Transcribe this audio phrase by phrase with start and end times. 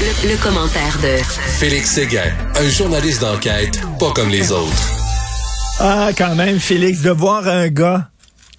[0.00, 1.22] Le, commentaire de
[1.58, 4.90] Félix Séguin, un journaliste d'enquête pas comme les autres.
[5.78, 8.08] Ah, quand même, Félix, de voir un gars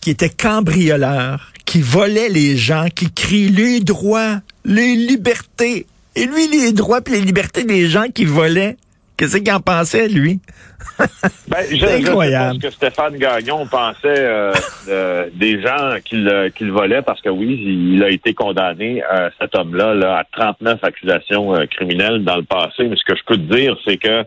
[0.01, 5.88] qui était cambrioleur, qui volait les gens, qui crie les droits, les libertés.
[6.15, 8.78] Et lui, les droits et les libertés des gens qui volaient.
[9.22, 10.40] Qu'est-ce qu'il en pensait, lui?
[11.47, 12.56] ben, je, incroyable.
[12.56, 18.09] Je que Stéphane Gagnon pensait euh, des gens qu'il volait parce que oui, il a
[18.09, 22.85] été condamné, euh, cet homme-là, là, à 39 accusations euh, criminelles dans le passé.
[22.88, 24.25] Mais ce que je peux te dire, c'est que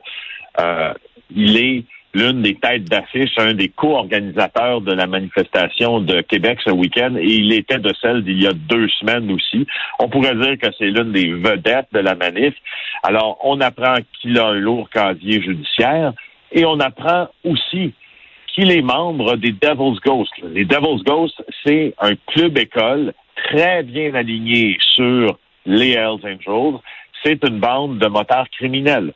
[1.34, 1.84] il est
[2.14, 7.26] l'une des têtes d'affiche, un des co-organisateurs de la manifestation de Québec ce week-end, et
[7.26, 9.66] il était de celle d'il y a deux semaines aussi.
[9.98, 12.54] On pourrait dire que c'est l'une des vedettes de la manif.
[13.02, 16.12] Alors, on apprend qu'il a un lourd casier judiciaire,
[16.52, 17.92] et on apprend aussi
[18.54, 20.38] qu'il est membre des Devil's Ghosts.
[20.52, 26.78] Les Devil's Ghosts, c'est un club école très bien aligné sur les Hells Angels.
[27.24, 29.12] C'est une bande de motards criminels.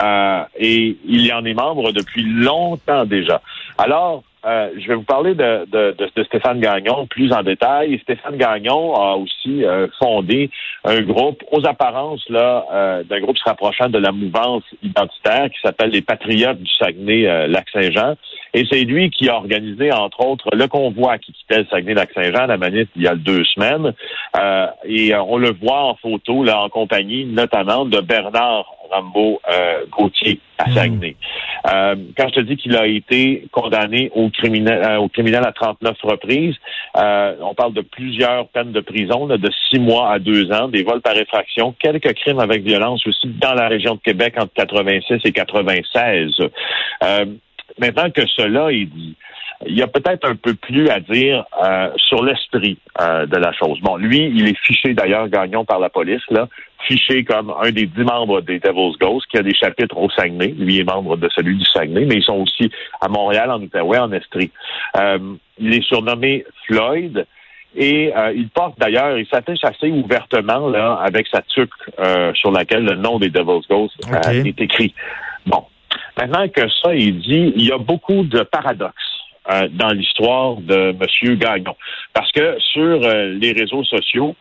[0.00, 3.42] Euh, et il y en est membre depuis longtemps déjà.
[3.76, 8.00] Alors, euh, je vais vous parler de, de, de, Stéphane Gagnon plus en détail.
[8.02, 10.50] Stéphane Gagnon a aussi euh, fondé
[10.84, 15.90] un groupe aux apparences là d'un groupe se rapprochant de la mouvance identitaire qui s'appelle
[15.90, 18.14] les Patriotes du Saguenay-Lac-Saint-Jean.
[18.54, 22.56] Et c'est lui qui a organisé, entre autres, le convoi qui quittait le Saguenay-Lac-Saint-Jean, la
[22.56, 23.92] manif, il y a deux semaines.
[24.84, 29.40] et on le voit en photo, là, en compagnie notamment de Bernard Rambo
[29.90, 30.74] Gauthier à hmm.
[30.74, 31.16] Saguenay.
[31.64, 35.96] quand je te dis qu'il a été condamné au criminel, euh, au criminel à 39
[36.02, 36.56] reprises.
[36.96, 40.82] Euh, on parle de plusieurs peines de prison, de six mois à deux ans, des
[40.82, 45.20] vols par effraction, quelques crimes avec violence aussi dans la région de Québec entre 86
[45.24, 46.30] et 96.
[47.02, 47.24] Euh,
[47.78, 49.16] maintenant que cela est dit,
[49.66, 53.52] il y a peut-être un peu plus à dire euh, sur l'esprit euh, de la
[53.52, 53.78] chose.
[53.80, 56.48] Bon, lui, il est fiché d'ailleurs gagnant par la police, là,
[56.86, 60.54] fiché comme un des dix membres des Devil's Ghosts, qui a des chapitres au Saguenay.
[60.58, 63.98] Lui est membre de celui du Saguenay, mais ils sont aussi à Montréal, en Outaouais,
[63.98, 64.50] en Estrie.
[64.96, 65.18] Euh,
[65.58, 67.26] il est surnommé Floyd.
[67.74, 71.72] Et il porte d'ailleurs, il s'attache assez ouvertement là avec sa tuque
[72.34, 73.96] sur laquelle le nom des Devil's Ghosts
[74.30, 74.92] est écrit.
[75.46, 75.64] Bon,
[76.18, 79.12] maintenant que ça est dit, il y a beaucoup de paradoxes
[79.50, 81.36] euh, dans l'histoire de M.
[81.36, 81.74] Gagnon.
[82.12, 84.36] Parce que sur euh, les réseaux sociaux,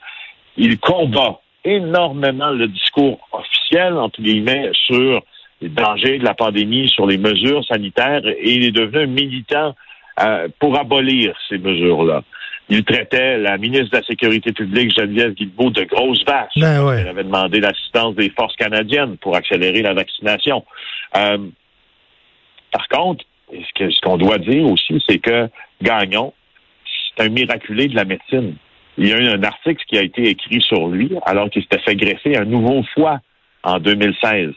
[0.58, 5.22] il combat énormément le discours officiel, entre guillemets, sur
[5.62, 9.76] les dangers de la pandémie, sur les mesures sanitaires, et il est devenu un militant
[10.20, 12.24] euh, pour abolir ces mesures-là.
[12.70, 16.54] Il traitait la ministre de la Sécurité publique, Geneviève Guilbeault, de grosse vache.
[16.56, 20.64] Ben Elle avait demandé l'assistance des forces canadiennes pour accélérer la vaccination.
[21.12, 25.50] par contre, ce qu'on doit dire aussi, c'est que
[25.82, 26.34] Gagnon,
[27.18, 28.56] c'est un miraculé de la médecine.
[29.02, 31.80] Il y a eu un article qui a été écrit sur lui alors qu'il s'était
[31.80, 33.20] fait greffer un nouveau foie
[33.64, 34.52] en 2016.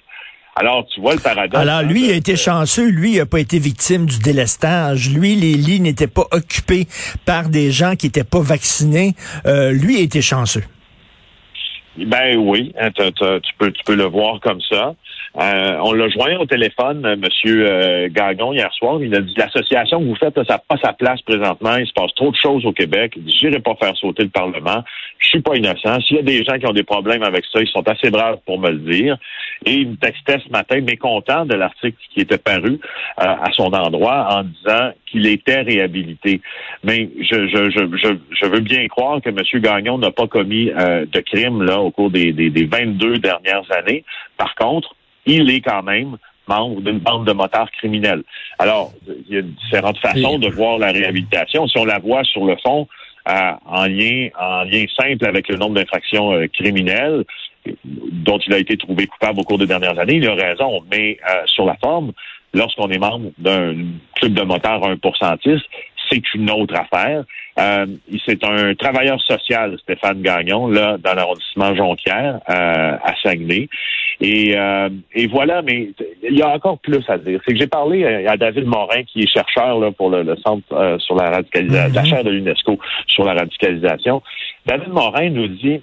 [0.55, 1.63] Alors, tu vois le paradoxe.
[1.63, 2.91] Alors, lui a été chanceux.
[2.91, 5.09] Lui, il n'a pas été victime du délestage.
[5.09, 6.87] Lui, les lits n'étaient pas occupés
[7.25, 9.15] par des gens qui n'étaient pas vaccinés.
[9.47, 10.65] Euh, lui a été chanceux.
[11.97, 14.95] Ben oui, hein, tu, peux, tu peux le voir comme ça.
[15.37, 19.03] Euh, on l'a joint au téléphone, euh, Monsieur euh, Gagon, hier soir.
[19.03, 21.77] Il a dit l'association que vous faites, ça n'a pas sa place présentement.
[21.77, 23.15] Il se passe trop de choses au Québec.
[23.17, 24.85] Il dit J'irai pas faire sauter le Parlement.
[25.19, 26.01] Je suis pas innocent.
[26.03, 28.39] S'il y a des gens qui ont des problèmes avec ça, ils sont assez braves
[28.47, 29.17] pour me le dire.
[29.67, 32.79] Et il me textait ce matin, mécontent de l'article qui était paru
[33.17, 36.43] à son endroit en disant qu'il était réhabilité.
[36.83, 39.39] Mais je, je, je, je, veux bien croire que M.
[39.63, 44.05] Gagnon n'a pas commis de crime là au cours des, des, des 22 dernières années.
[44.37, 44.95] Par contre,
[45.27, 48.23] il est quand même membre d'une bande de motards criminels.
[48.59, 51.67] Alors, il y a différentes façons de voir la réhabilitation.
[51.67, 52.87] Si on la voit sur le fond,
[53.27, 57.25] euh, en lien en lien simple avec le nombre d'infractions euh, criminelles
[57.85, 60.83] dont il a été trouvé coupable au cours des dernières années, il a raison.
[60.91, 62.13] Mais euh, sur la forme,
[62.53, 63.75] lorsqu'on est membre d'un
[64.17, 65.65] club de motards un pourcentiste,
[66.11, 67.25] c'est une autre affaire.
[67.59, 67.87] Euh,
[68.27, 73.69] c'est un travailleur social, Stéphane Gagnon, là, dans l'arrondissement Jonquière, euh, à Saguenay.
[74.21, 75.91] Et, euh, et voilà, mais
[76.29, 77.41] il y a encore plus à dire.
[77.45, 81.15] C'est que j'ai parlé à David Morin, qui est chercheur là, pour le, centre sur
[81.15, 81.95] la radicalisation, mm-hmm.
[81.95, 84.23] la chaire de l'UNESCO sur la radicalisation.
[84.67, 85.81] David Morin nous dit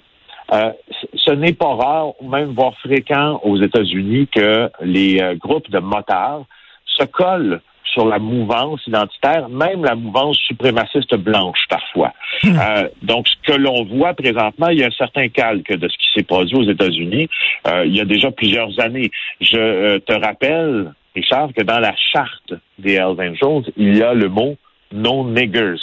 [1.14, 6.44] ce n'est pas rare, ou même voire fréquent aux États-Unis, que les groupes de motards
[6.84, 12.12] se collent sur la mouvance identitaire, même la mouvance suprémaciste blanche parfois.
[12.42, 12.58] Hmm.
[12.58, 15.96] Euh, donc, ce que l'on voit présentement, il y a un certain calque de ce
[15.98, 17.28] qui s'est produit aux États-Unis
[17.66, 19.10] euh, il y a déjà plusieurs années.
[19.40, 24.14] Je euh, te rappelle, Richard, que dans la charte des Hells Angels, il y a
[24.14, 24.56] le mot
[24.92, 25.80] no niggers.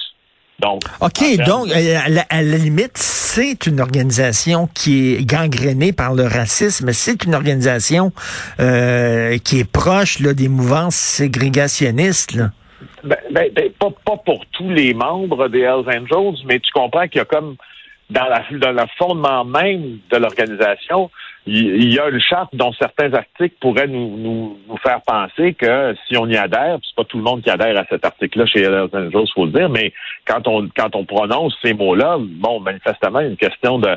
[0.60, 2.98] Donc, OK, donc, à la, limite,
[3.32, 6.92] c'est une organisation qui est gangrénée par le racisme.
[6.94, 8.12] C'est une organisation
[8.60, 12.40] euh, qui est proche des mouvances ségrégationnistes.
[13.04, 17.08] Ben, ben, ben, pas, pas pour tous les membres des Hells Angels, mais tu comprends
[17.08, 17.56] qu'il y a comme
[18.10, 21.12] dans, la, dans le fondement même de l'organisation,
[21.46, 25.96] il, y a une charte dont certains articles pourraient nous, nous, nous faire penser que
[26.08, 28.62] si on y adhère, c'est pas tout le monde qui adhère à cet article-là chez
[28.62, 29.94] Hells Angels, faut le dire, mais
[30.26, 33.96] quand on quand on prononce ces mots-là, bon, manifestement, il y a une question de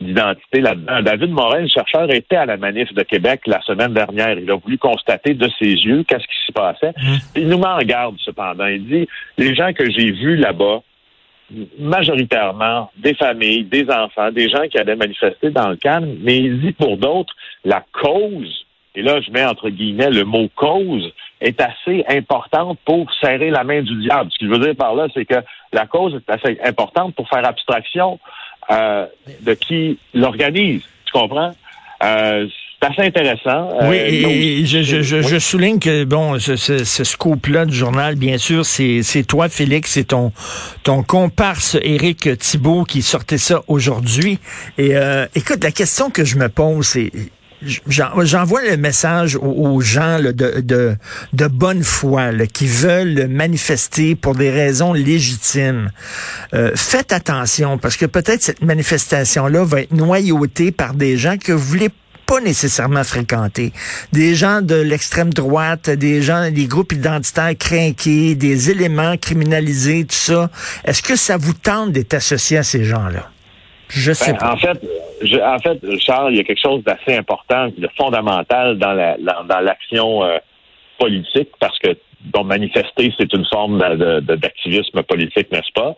[0.00, 1.02] d'identité là-dedans.
[1.02, 4.38] David Morin, le chercheur, était à la manif de Québec la semaine dernière.
[4.38, 6.92] Il a voulu constater de ses yeux qu'est-ce qui s'y passait.
[6.96, 7.16] Mmh.
[7.36, 8.66] Il nous met en garde, cependant.
[8.66, 9.08] Il dit,
[9.38, 10.82] les gens que j'ai vus là-bas,
[11.78, 16.72] majoritairement des familles, des enfants, des gens qui allaient manifester dans le calme, mais dit
[16.72, 22.04] pour d'autres, la cause, et là je mets entre guillemets le mot cause, est assez
[22.08, 24.30] importante pour serrer la main du diable.
[24.32, 25.42] Ce qu'il veut dire par là, c'est que
[25.72, 28.18] la cause est assez importante pour faire abstraction
[28.70, 29.06] euh,
[29.42, 30.82] de qui l'organise.
[31.04, 31.50] Tu comprends?
[32.02, 32.48] Euh,
[32.84, 33.70] c'est assez intéressant.
[33.80, 38.16] Euh, oui, et, je, je, je, souligne que, bon, ce, ce, ce scoop-là du journal,
[38.16, 40.32] bien sûr, c'est toi, Félix, c'est ton,
[40.82, 44.38] ton comparse Éric Thibault qui sortait ça aujourd'hui.
[44.78, 47.10] Et euh, écoute, la question que je me pose, c'est
[47.86, 50.96] J'envoie le message aux, gens de, de,
[51.32, 55.90] de, bonne foi qui veulent manifester pour des raisons légitimes.
[56.52, 61.52] Euh, faites attention parce que peut-être cette manifestation-là va être noyautée par des gens que
[61.52, 61.88] vous voulez
[62.26, 63.72] pas nécessairement fréquenter.
[64.12, 70.14] Des gens de l'extrême droite, des gens, des groupes identitaires crainqués, des éléments criminalisés, tout
[70.14, 70.50] ça.
[70.84, 73.30] Est-ce que ça vous tente d'être associé à ces gens-là?
[73.88, 74.52] Je sais ben, pas.
[74.52, 74.80] En fait,
[75.42, 79.60] en fait, Charles, il y a quelque chose d'assez important, de fondamental dans la, dans
[79.60, 80.38] l'action euh,
[80.98, 81.96] politique, parce que
[82.32, 83.78] bon, manifester, c'est une forme
[84.22, 85.94] d'activisme politique, n'est-ce pas?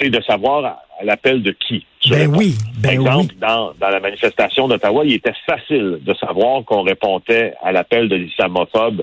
[0.00, 1.86] C'est de savoir à l'appel de qui?
[2.10, 6.64] Ben oui, ben Par exemple, Dans, dans la manifestation d'Ottawa, il était facile de savoir
[6.64, 9.02] qu'on répondait à l'appel de l'islamophobe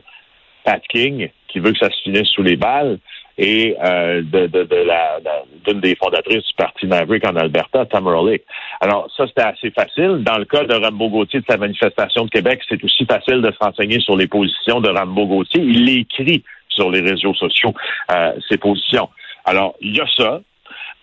[0.63, 3.00] Pat King, qui veut que ça se finisse sous les balles
[3.39, 5.18] et euh, de, de, de la
[5.65, 8.44] d'une des fondatrices du parti Maverick en Alberta, Tamara Lake.
[8.81, 10.24] Alors ça c'était assez facile.
[10.25, 13.51] Dans le cas de Rambo Gauthier de sa manifestation de Québec, c'est aussi facile de
[13.51, 15.62] se renseigner sur les positions de Rambo Gauthier.
[15.62, 17.74] Il écrit sur les réseaux sociaux
[18.12, 19.09] euh, ses positions.
[19.45, 20.41] Alors il y a ça.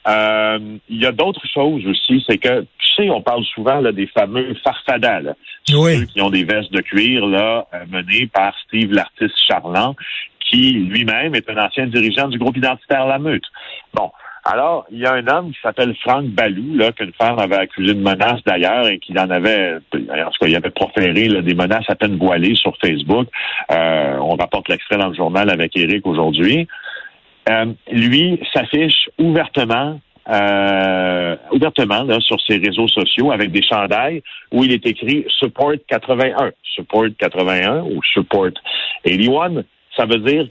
[0.06, 3.92] Euh, il y a d'autres choses aussi, c'est que, tu sais, on parle souvent là,
[3.92, 5.34] des fameux farfadas, là,
[5.66, 9.96] ceux qui ont des vestes de cuir là, euh, menées par Steve l'artiste charlant,
[10.48, 13.46] qui lui-même est un ancien dirigeant du groupe identitaire La Meute.
[13.94, 14.10] Bon.
[14.48, 17.94] Alors, il y a un homme qui s'appelle Franck Balou, là, qu'une femme avait accusé
[17.94, 21.88] de menace d'ailleurs et qui en avait, en tout cas, il avait proféré des menaces
[21.88, 23.26] à peine voilées sur Facebook.
[23.72, 26.68] Euh, on rapporte l'extrait dans le journal avec Eric aujourd'hui.
[27.48, 34.64] Euh, lui s'affiche ouvertement euh, ouvertement là, sur ses réseaux sociaux avec des chandails où
[34.64, 38.50] il est écrit Support 81, Support 81 ou Support
[39.04, 39.62] 81
[39.96, 40.48] ça veut dire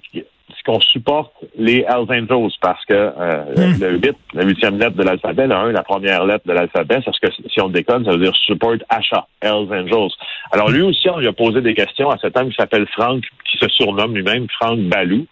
[0.66, 3.82] qu'on supporte les Hells Angels parce que euh, hmm.
[3.82, 7.20] le 8, la huitième lettre de l'alphabet, le 1, la première lettre de l'alphabet, parce
[7.20, 10.12] que si on déconne, ça veut dire support achat, Hells Angels.
[10.52, 13.24] Alors lui aussi, on lui a posé des questions à cet homme qui s'appelle Franck,
[13.50, 15.26] qui se surnomme lui-même Franck Balou.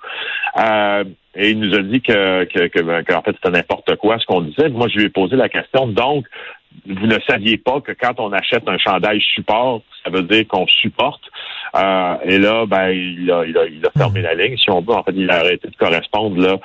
[0.58, 1.04] Euh,
[1.36, 4.42] et il nous a dit que, que, que, ben, fait c'était n'importe quoi ce qu'on
[4.42, 4.70] disait.
[4.70, 5.88] Moi, je lui ai posé la question.
[5.88, 6.28] Donc,
[6.88, 10.68] vous ne saviez pas que quand on achète un chandail support, ça veut dire qu'on
[10.68, 11.22] supporte.
[11.76, 14.82] Euh, et là, ben, il a, il, a, il a fermé la ligne, si on
[14.82, 14.94] veut.
[14.94, 16.58] En fait, il a arrêté de correspondre là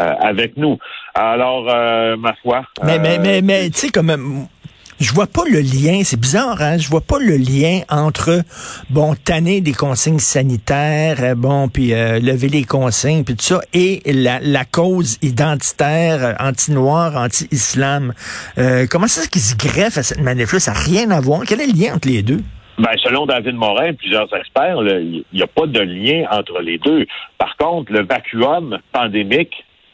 [0.00, 0.78] euh, avec nous.
[1.14, 2.62] Alors, euh, ma foi.
[2.84, 4.46] Mais, mais, mais, mais tu sais, comme
[5.00, 6.78] je vois pas le lien, c'est bizarre, hein?
[6.78, 8.42] Je vois pas le lien entre,
[8.90, 14.38] bon, tanner des consignes sanitaires, bon, puis lever les consignes, puis tout ça, et la,
[14.40, 18.12] la cause identitaire anti-noir, anti-islam.
[18.90, 20.60] comment ça qui se greffe à cette manif-là?
[20.60, 21.42] Ça n'a rien à voir.
[21.46, 22.42] Quel est le lien entre les deux?
[22.80, 27.04] Ben, selon David Morin plusieurs experts, il n'y a pas de lien entre les deux.
[27.36, 29.52] Par contre, le vacuum pandémique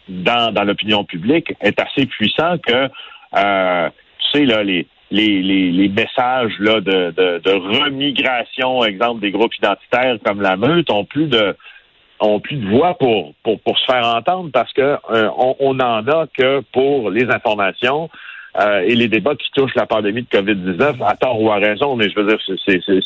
[0.08, 2.88] dans, dans l'opinion publique est assez puissant que,
[3.36, 9.20] euh, tu sais, là, les, les, les, les messages là, de, de, de remigration, exemple
[9.20, 11.56] des groupes identitaires comme la meute, ont plus de
[12.18, 15.80] ont plus de voix pour, pour, pour se faire entendre parce que euh, on, on
[15.80, 18.08] en a que pour les informations,
[18.58, 21.94] euh, et les débats qui touchent la pandémie de COVID-19, à tort ou à raison,
[21.94, 22.38] mais je veux dire,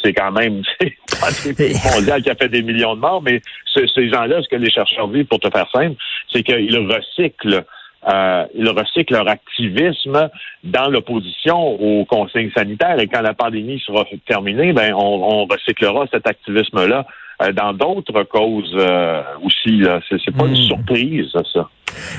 [0.00, 0.62] c'est quand même
[1.94, 3.42] mondial qui a fait des millions de morts, mais
[3.74, 5.96] ces gens-là, ce que les chercheurs vivent, pour te faire simple,
[6.32, 7.64] c'est qu'ils recyclent
[8.08, 10.30] euh, ils recyclent leur activisme
[10.64, 12.98] dans l'opposition aux consignes sanitaires.
[12.98, 17.06] Et quand la pandémie sera terminée, ben on, recyclera cet activisme-là
[17.42, 19.82] euh, dans d'autres causes euh, aussi.
[20.08, 20.68] C'est pas une hmm.
[20.68, 21.68] surprise, ça.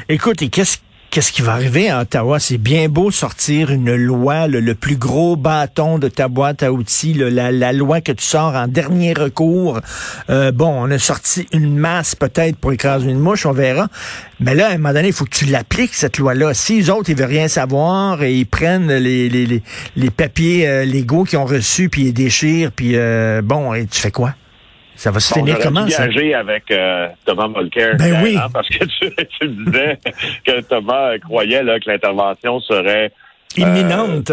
[0.07, 0.79] Écoute, et qu'est-ce
[1.11, 2.39] qu'est-ce qui va arriver à Ottawa?
[2.39, 7.13] C'est bien beau sortir une loi, le, plus gros bâton de ta boîte à outils,
[7.13, 9.81] la, loi que tu sors en dernier recours.
[10.29, 13.89] Euh, bon, on a sorti une masse peut-être pour écraser une mouche, on verra.
[14.39, 16.53] Mais là, à un moment donné, il faut que tu l'appliques, cette loi-là.
[16.53, 19.61] Si les autres, ils veulent rien savoir et ils prennent les, les,
[19.95, 23.85] les, papiers euh, légaux qu'ils ont reçus, puis ils les déchirent, puis euh, bon, et
[23.85, 24.33] tu fais quoi?
[25.01, 26.03] Ça va se finir comment, ça?
[26.03, 27.96] avec euh, Thomas Mulcair.
[27.98, 28.38] Ben oui.
[28.53, 28.86] parce que
[29.39, 29.98] tu, disais
[30.46, 33.12] que Thomas croyait là, que l'intervention serait...
[33.58, 34.31] Euh, imminente.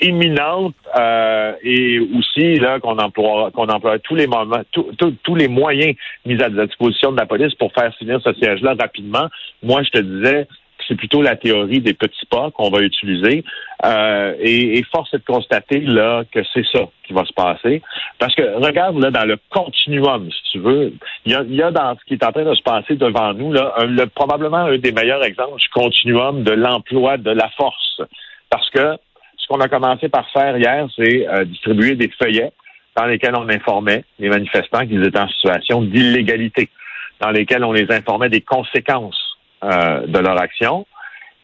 [0.00, 5.94] imminente euh, et aussi là qu'on emploie qu'on emploie tous les moments tous les moyens
[6.24, 9.28] mis à la disposition de la police pour faire finir ce siège là rapidement
[9.62, 10.48] moi je te disais
[10.90, 13.44] c'est plutôt la théorie des petits pas qu'on va utiliser.
[13.84, 17.80] Euh, et, force est de constater là que c'est ça qui va se passer.
[18.18, 20.92] Parce que regarde là dans le continuum, si tu veux,
[21.24, 23.72] il y a, dans ce qui est en train de se passer devant nous là,
[24.14, 28.02] probablement un des meilleurs exemples du continuum de l'emploi de la force.
[28.50, 28.96] Parce que
[29.36, 32.52] ce qu'on a commencé par faire hier, c'est euh, distribuer des feuillets
[32.96, 36.68] dans lesquels on informait les manifestants qu'ils étaient en situation d'illégalité,
[37.20, 39.29] dans lesquels on les informait des conséquences
[39.64, 40.86] euh, de leur action.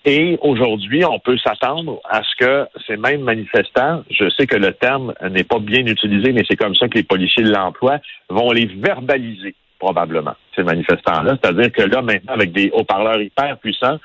[0.05, 4.73] Et aujourd'hui, on peut s'attendre à ce que ces mêmes manifestants, je sais que le
[4.73, 7.99] terme n'est pas bien utilisé, mais c'est comme ça que les policiers l'emploient,
[8.31, 11.37] vont les verbaliser probablement, ces manifestants-là.
[11.43, 13.99] C'est-à-dire que là, maintenant, avec des haut-parleurs hyper puissants,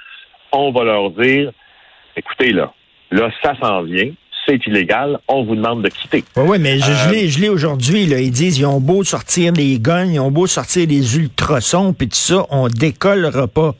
[0.51, 1.51] on va leur dire,
[2.15, 2.73] écoutez, là,
[3.11, 4.11] là, ça s'en vient,
[4.47, 6.23] c'est illégal, on vous demande de quitter.
[6.35, 9.79] Oui, ouais, mais je, euh, je l'ai aujourd'hui, ils disent, ils ont beau sortir des
[9.79, 13.75] guns, ils ont beau sortir des ultrasons, puis tout ça, on décollera pas.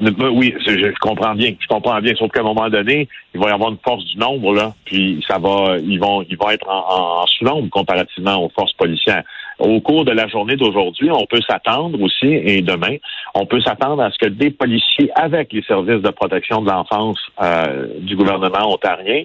[0.00, 1.54] Oui, je comprends bien.
[1.58, 2.14] Je comprends bien.
[2.16, 5.24] Sauf qu'à un moment donné, il va y avoir une force du nombre, là, puis
[5.26, 9.24] ça va, ils vont, ils vont être en, sous-nombre comparativement aux forces policières.
[9.58, 12.96] Au cours de la journée d'aujourd'hui, on peut s'attendre aussi, et demain,
[13.34, 17.18] on peut s'attendre à ce que des policiers avec les services de protection de l'enfance
[17.42, 19.24] euh, du gouvernement ontarien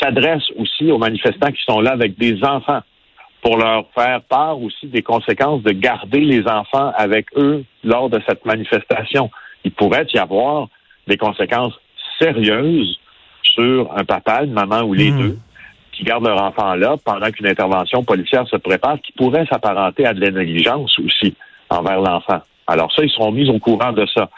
[0.00, 2.80] s'adressent aussi aux manifestants qui sont là avec des enfants
[3.42, 8.20] pour leur faire part aussi des conséquences de garder les enfants avec eux lors de
[8.26, 9.30] cette manifestation
[9.68, 10.68] il pourrait y avoir
[11.06, 11.74] des conséquences
[12.18, 12.98] sérieuses
[13.42, 15.18] sur un papa, une maman ou les hmm.
[15.18, 15.38] deux
[15.92, 20.14] qui gardent leur enfant là pendant qu'une intervention policière se prépare, qui pourrait s'apparenter à
[20.14, 21.34] de la négligence aussi
[21.68, 22.40] envers l'enfant.
[22.66, 24.30] Alors ça, ils seront mis au courant de ça.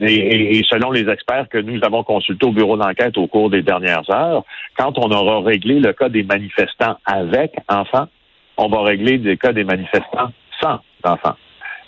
[0.00, 4.08] Et, selon les experts que nous avons consultés au bureau d'enquête au cours des dernières
[4.10, 4.44] heures,
[4.76, 8.08] quand on aura réglé le cas des manifestants avec enfants,
[8.56, 11.36] on va régler le cas des manifestants sans enfants.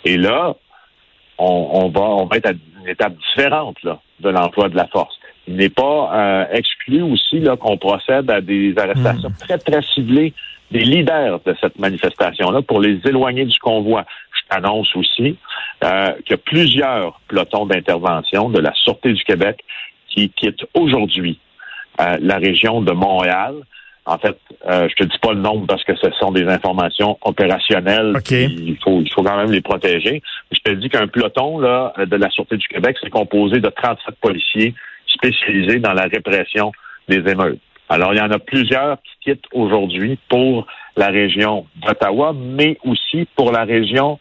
[0.05, 0.55] Et là,
[1.37, 5.17] on, va, on va être à une étape différente de l'emploi de la force.
[5.47, 9.37] Il n'est pas euh, exclu aussi là, qu'on procède à des arrestations hmm.
[9.39, 10.33] très, très ciblées
[10.71, 14.05] des leaders de cette manifestation-là pour les éloigner du convoi.
[14.31, 15.37] Je t'annonce aussi
[15.83, 19.63] euh, qu'il y a plusieurs pelotons d'intervention de la Sûreté du Québec
[20.09, 21.39] qui quittent aujourd'hui
[21.99, 23.55] euh, la région de Montréal
[24.05, 24.37] en fait,
[24.69, 28.13] euh, je te dis pas le nombre parce que ce sont des informations opérationnelles.
[28.31, 30.21] Il faut, il faut quand même les protéger.
[30.51, 34.15] Je te dis qu'un peloton là de la Sûreté du Québec, c'est composé de 37
[34.21, 34.73] policiers
[35.07, 36.71] spécialisés dans la répression
[37.07, 37.59] des émeutes.
[37.89, 43.27] Alors, il y en a plusieurs qui quittent aujourd'hui pour la région d'Ottawa, mais aussi
[43.35, 44.19] pour la région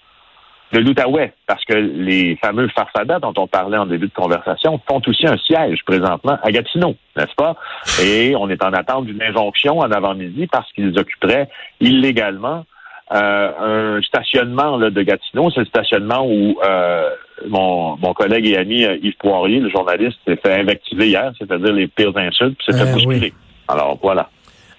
[0.73, 5.03] de l'Outaouais, parce que les fameux farfadas dont on parlait en début de conversation font
[5.07, 7.57] aussi un siège présentement à Gatineau, n'est-ce pas?
[8.03, 11.49] Et on est en attente d'une injonction en avant-midi parce qu'ils occuperaient
[11.81, 12.65] illégalement
[13.13, 15.51] euh, un stationnement là, de Gatineau.
[15.51, 17.11] C'est le stationnement où euh,
[17.47, 21.73] mon, mon collègue et ami euh, Yves Poirier, le journaliste, s'est fait invectiver hier, c'est-à-dire
[21.73, 23.35] les pires insultes, puis s'est fait bousculer.
[23.69, 24.31] Alors voilà.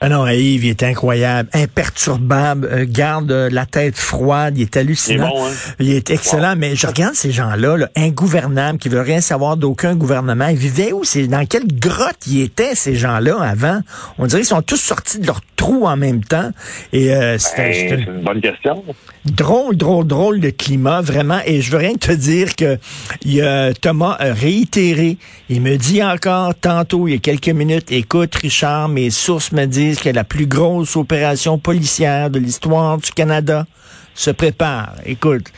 [0.01, 4.77] Ah non, Yves, il est incroyable, imperturbable, euh, garde euh, la tête froide, il est
[4.77, 5.29] hallucinant.
[5.29, 5.73] Il est, bon, hein?
[5.79, 9.95] il est excellent, mais je regarde ces gens-là, là, ingouvernables, qui veulent rien savoir d'aucun
[9.95, 10.47] gouvernement.
[10.47, 11.03] Ils vivaient où?
[11.03, 13.79] C'est dans quelle grotte ils étaient, ces gens-là, avant?
[14.17, 16.51] On dirait qu'ils sont tous sortis de leur trou en même temps.
[16.91, 18.83] Et euh, ben, c'est une bonne question.
[19.25, 21.39] Drôle, drôle, drôle de climat, vraiment.
[21.45, 22.77] Et je veux rien te dire que
[23.23, 25.17] il a, Thomas a réitéré.
[25.49, 29.65] Il me dit encore tantôt, il y a quelques minutes, écoute, Richard, mes sources me
[29.65, 33.65] disent que la plus grosse opération policière de l'histoire du Canada
[34.13, 34.95] se prépare.
[35.05, 35.51] Écoute,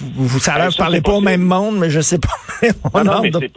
[0.00, 2.28] vous, vous ça ne parlez pas au même monde, mais je sais pas.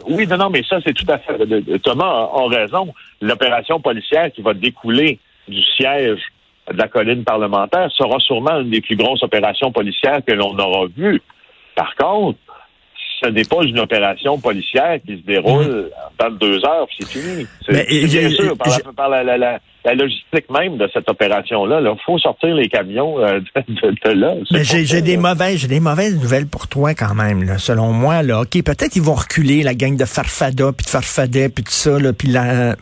[0.08, 1.38] oui, non, non, mais ça, c'est tout à fait.
[1.82, 2.92] Thomas a, raison.
[3.20, 5.18] L'opération policière qui va découler
[5.48, 6.20] du siège
[6.72, 10.86] de la colline parlementaire sera sûrement une des plus grosses opérations policières que l'on aura
[10.96, 11.20] vues.
[11.74, 12.38] Par contre,
[13.22, 17.46] ce n'est pas une opération policière qui se déroule en de deux heures, c'est fini.
[17.66, 18.56] C'est bien sûr,
[18.96, 24.34] par, la, logistique même de cette opération-là, il faut sortir les camions euh, de, là.
[24.50, 27.58] Mais j'ai des mauvaises, j'ai des mauvaises nouvelles pour toi quand même.
[27.58, 31.48] Selon moi, là, ok, peut-être ils vont reculer la gang de Farfada, puis de Farfadet,
[31.48, 32.76] puis tout ça, là, puis la...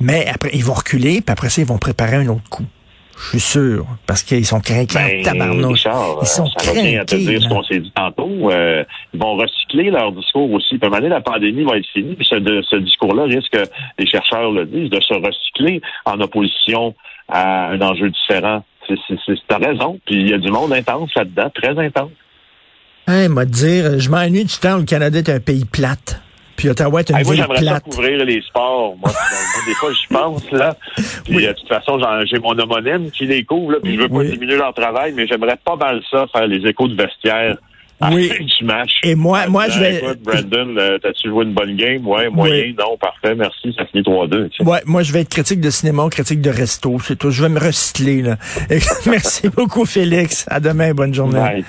[0.00, 2.66] mais après ils vont reculer, puis après ça ils vont préparer un autre coup.
[3.16, 5.86] Je suis sûr, parce qu'ils sont craqués ben, tabarnouche.
[5.86, 6.98] ils sont ça craqués.
[6.98, 8.50] à te dire ce qu'on s'est dit tantôt.
[8.50, 10.78] Euh, ils vont recycler leur discours aussi.
[10.78, 12.36] Puis, à la pandémie va être finie, puis ce,
[12.68, 13.56] ce discours-là risque,
[13.98, 16.94] les chercheurs le disent, de se recycler en opposition
[17.28, 18.64] à un enjeu différent.
[19.48, 19.98] T'as raison.
[20.06, 22.10] Puis il y a du monde intense là-dedans, très intense.
[23.06, 26.20] Hein, moi dire, je m'ennuie du temps où le Canada est un pays plate.
[26.62, 27.82] Puis Ottawa est une hey, moi, j'aimerais plate.
[27.82, 28.94] couvrir les sports.
[28.96, 29.10] Moi,
[29.66, 30.76] des fois, je pense, là.
[31.24, 34.22] Puis, de toute façon, j'ai mon homonyme qui les couvre, là, puis je veux pas
[34.22, 37.56] diminuer leur travail, mais j'aimerais pas mal ça, faire les échos de vestiaire.
[38.10, 38.30] Oui.
[38.58, 39.00] Du match.
[39.04, 39.98] Et moi, moi, je vais.
[39.98, 42.06] Écoute, Brandon, euh, t'as-tu joué une bonne game?
[42.06, 44.48] Ouais, moyen, non, parfait, merci, ça finit 3-2.
[44.64, 47.30] Ouais, moi, je vais être critique de cinéma, critique de resto, c'est tout.
[47.30, 48.36] Je vais me recycler, là.
[49.06, 50.46] merci beaucoup, Félix.
[50.48, 51.38] À demain, bonne journée.